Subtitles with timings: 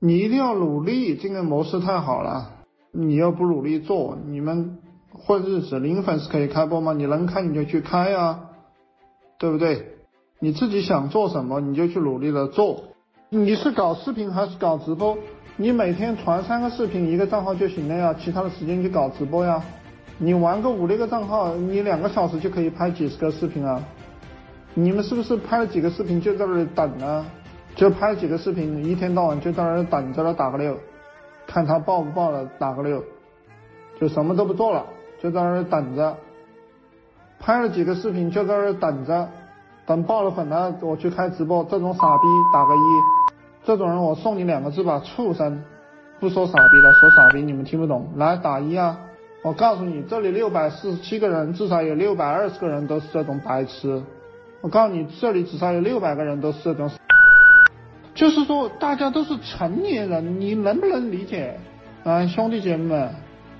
[0.00, 2.52] 你一定要努力，这个模式太好了。
[2.92, 4.78] 你又不努力做，你们
[5.12, 6.92] 混日子，零粉丝可以开播吗？
[6.92, 8.40] 你能开你就去开啊，
[9.38, 9.96] 对不对？
[10.38, 12.84] 你自己想做什么你就去努力的做。
[13.28, 15.18] 你是搞视频还是搞直播？
[15.56, 19.60] 你每天传三个视频一个账号就行了呀，其他的时间去搞直播呀。
[20.18, 23.82] 你玩个五六个账号，你两个小时就可以拍几十个视频啊。
[24.74, 27.26] 你们是不是拍了几个视频就在那里等啊？
[27.74, 30.76] 就拍几个视频，一天到晚就在那等着了打个六，
[31.46, 33.02] 看他爆不爆了打个六，
[34.00, 34.84] 就什么都不做了，
[35.20, 36.16] 就在那里等着。
[37.40, 39.28] 拍了几个视频就在那里等着。
[39.86, 41.64] 等爆了粉了，我去开直播。
[41.64, 42.78] 这种傻逼打个一，
[43.64, 45.64] 这种人我送你两个字吧，畜生！
[46.20, 48.06] 不说傻逼了，说傻逼你们听不懂。
[48.16, 49.00] 来打一啊！
[49.42, 54.02] 我告诉你，这里六百四十七个人，至少有六百二十个人都是这种白痴。
[54.60, 56.90] 我告诉你，这里至少有六百个人都是这种。
[58.18, 61.56] 就是说，大家都是成年人，你能不能理解？
[62.02, 63.14] 啊，兄弟姐妹们，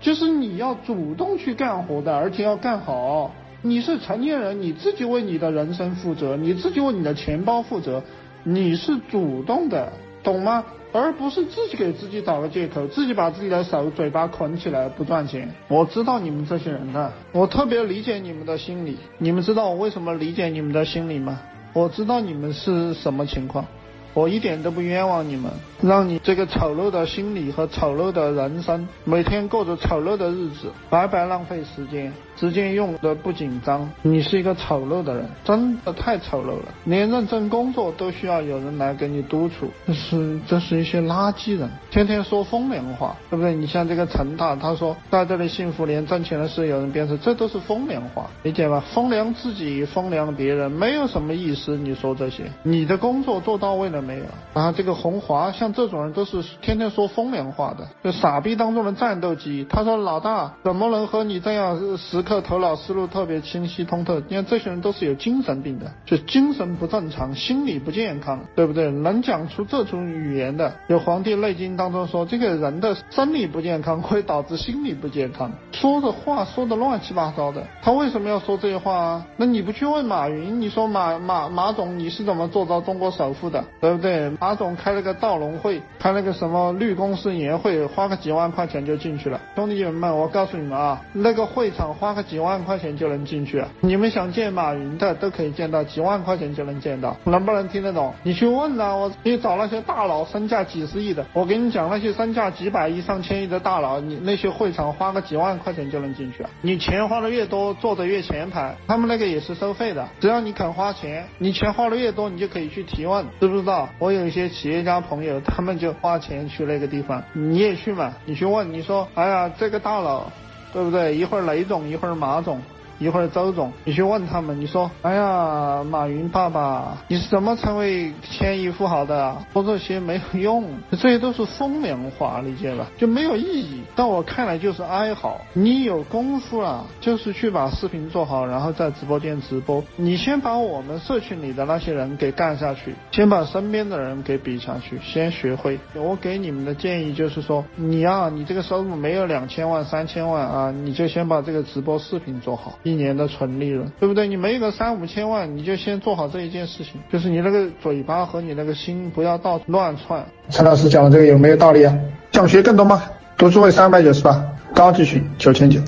[0.00, 3.34] 就是你要主动去干活的，而且要干好。
[3.62, 8.00] 你是成年人，你自己为你的人生负责，你自己为你的钱包负责，
[8.44, 10.64] 你是主动的，懂吗？
[10.92, 15.52] 而不是自己给自己找个借口，自己把自己的手嘴巴捆起来不赚钱。
[15.66, 18.98] 我知道你们这些人的，我特别理解你们的心理。
[19.18, 21.40] 你们知道我为什么理解你们的心理吗？
[21.72, 23.66] 我知道你们是什么情况。
[24.14, 25.50] 我一点都不冤枉你们，
[25.82, 33.90] 让你这个丑陋的心理和丑陋的人生，每天过着丑陋的日子，白白浪费时间，时间用的不紧张。
[34.02, 39.68] 你是一个丑陋的人，真的太丑陋了，连认真工作都需要有人来给你督促。
[39.84, 43.52] 这是这是一些垃圾人，天天说风凉话，对不对？
[43.52, 48.80] 你像这个陈大，他说在这里幸福，连挣钱的事有人鞭策，这都是风凉话，理解吧？
[48.94, 51.76] 风凉自己，风凉别人，没有什么意思。
[51.76, 54.03] 你说这些，你的工作做到位了。
[54.04, 59.66] 没有然后，这个红华像这种人都是天天说风凉话的，就傻逼当中的战斗机。
[59.68, 64.20] 他说老大怎么能和你这样时刻头脑思路特别清晰通透？
[64.28, 68.90] 你看这些人都是有精神病的，就精神不正常，心理不健康，对不对？
[68.90, 77.66] 能讲出这种语言的，有《黄帝内经》当中说，这个人的生理不健康会导致心理不健康，说的话说的乱七八糟的。
[77.82, 79.26] 他为什么要说这些话啊？
[79.36, 80.60] 那你不去问马云？
[80.60, 83.64] 你说马马马总你是怎么做到中国首富的？
[83.80, 83.93] 对。
[83.96, 89.40] 不对，马总开了个道龙会，开了个什么绿公司年会，花个几万块钱就进去了。
[89.54, 93.62] 兄弟姐妹们，我告诉你们啊，那个会场花个几万块钱就能进去。
[93.80, 98.12] 你们想见马云的都可以见到，几万块钱就能见到，能不能听得懂？
[98.22, 106.44] 你去问啊，我你找那些大佬身价几十亿的，我给你讲那些身价几百亿、上千亿的大佬，你那些会场花个几万块钱就能进去。
[106.60, 113.83] 你钱花的越多，坐的越前排，他们那个也是收费的，只要你肯花钱，你钱花的越多，你就可以去提问，知不知道？
[113.98, 118.12] 我有一些企业家朋友，他们就花钱去那个地方，你也去嘛？
[118.24, 120.30] 你去问，你说，哎呀，这个大佬，
[120.72, 121.14] 对不对？
[121.16, 122.60] 一会儿雷总，一会儿马总。
[123.04, 129.36] 一会儿周总，你去问他们，你说，哎呀，马云爸爸，你是怎么成为千亿富豪的？
[129.52, 132.86] 说这些没有用，这些都是风凉话，理解吧？
[132.96, 133.82] 就没有意义。
[133.94, 135.38] 在我看来就是哀嚎。
[135.52, 139.84] 你有功夫了，就是去把视频做好，然后在直播间直播。
[139.96, 145.78] 你先把我们社群里的那些人给干下去，先把身边的人给比下去，先学会。
[145.94, 152.78] 我给你们的建议就是说，你呀，你这个收入没有两千万、三千万啊，你就先把这个直播视频做好。
[152.94, 154.28] 一年的纯利润，对不对？
[154.28, 160.24] 你没有个三五千万，你就先做好这一件事情，就是你那个嘴巴和你那个心不要到处乱窜。
[160.48, 161.92] 陈老师讲的这个有没有道理啊？
[162.30, 163.02] 想学更多吗？
[163.36, 165.80] 读书会三百九十八，高级群九千九。